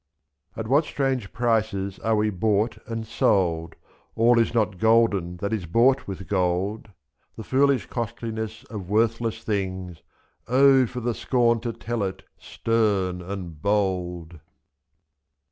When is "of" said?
8.71-8.89